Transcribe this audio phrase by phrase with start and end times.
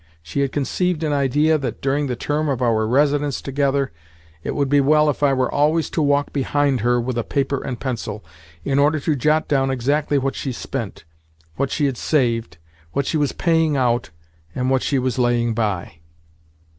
[0.23, 3.91] She had conceived an idea that, during the term of our residence together,
[4.41, 7.63] it would be well if I were always to walk behind her with a paper
[7.63, 8.25] and pencil,
[8.65, 11.03] in order to jot down exactly what she spent,
[11.55, 12.57] what she had saved,
[12.93, 14.09] what she was paying out,
[14.55, 15.99] and what she was laying by.